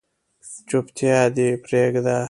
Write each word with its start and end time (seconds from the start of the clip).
چوپتیا 0.69 1.17
دې 1.35 1.49
پریږده 1.63 2.17